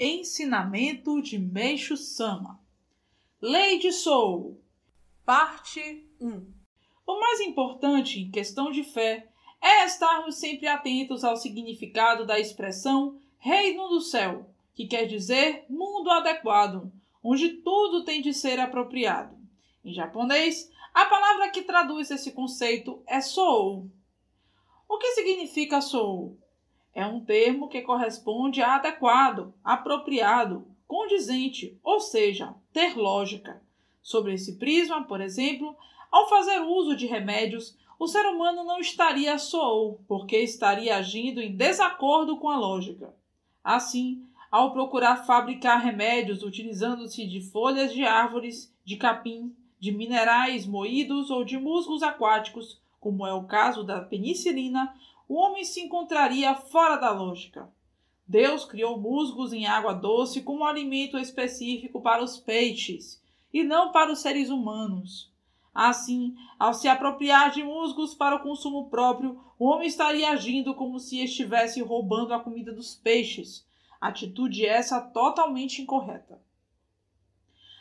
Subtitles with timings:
[0.00, 2.60] Ensinamento de Meixo Sama
[3.42, 4.62] Lei de Soul
[5.26, 6.46] Parte 1
[7.04, 9.28] O mais importante em questão de fé
[9.60, 16.08] é estarmos sempre atentos ao significado da expressão reino do céu, que quer dizer mundo
[16.10, 19.36] adequado, onde tudo tem de ser apropriado.
[19.84, 23.90] Em japonês, a palavra que traduz esse conceito é soul.
[24.88, 26.38] O que significa soul?
[26.94, 33.62] É um termo que corresponde a adequado, apropriado, condizente, ou seja, ter lógica.
[34.02, 35.76] Sobre esse prisma, por exemplo,
[36.10, 41.54] ao fazer uso de remédios, o ser humano não estaria soou, porque estaria agindo em
[41.54, 43.14] desacordo com a lógica.
[43.62, 51.30] Assim, ao procurar fabricar remédios utilizando-se de folhas de árvores, de capim, de minerais moídos
[51.30, 54.94] ou de musgos aquáticos, como é o caso da penicilina,
[55.28, 57.70] o homem se encontraria fora da lógica.
[58.26, 64.10] Deus criou musgos em água doce como alimento específico para os peixes e não para
[64.10, 65.30] os seres humanos.
[65.74, 70.98] Assim, ao se apropriar de musgos para o consumo próprio, o homem estaria agindo como
[70.98, 73.66] se estivesse roubando a comida dos peixes.
[74.00, 76.40] Atitude essa totalmente incorreta.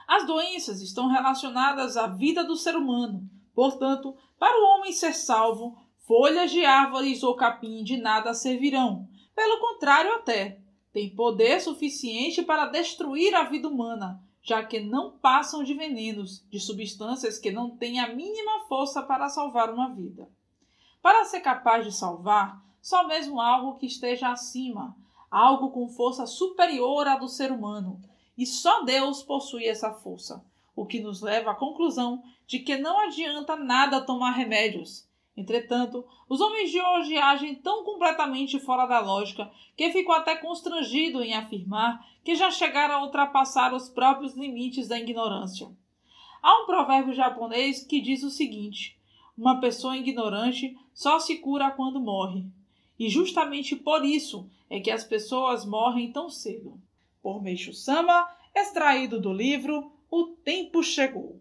[0.08, 3.30] As doenças estão relacionadas à vida do ser humano.
[3.54, 5.78] Portanto, para o homem ser salvo,
[6.08, 9.10] Folhas de árvores ou capim de nada servirão.
[9.36, 10.58] Pelo contrário, até
[10.94, 16.62] têm poder suficiente para destruir a vida humana, já que não passam de venenos, de
[16.62, 20.30] substâncias que não têm a mínima força para salvar uma vida.
[21.02, 24.96] Para ser capaz de salvar, só mesmo algo que esteja acima,
[25.30, 28.00] algo com força superior à do ser humano,
[28.38, 30.42] e só Deus possui essa força,
[30.74, 35.06] o que nos leva à conclusão de que não adianta nada tomar remédios,
[35.38, 41.22] Entretanto, os homens de hoje agem tão completamente fora da lógica que fico até constrangido
[41.22, 45.70] em afirmar que já chegaram a ultrapassar os próprios limites da ignorância.
[46.42, 49.00] Há um provérbio japonês que diz o seguinte:
[49.38, 52.44] uma pessoa ignorante só se cura quando morre.
[52.98, 56.82] E justamente por isso é que as pessoas morrem tão cedo.
[57.22, 61.40] Por Meixo Sama, extraído do livro O Tempo Chegou.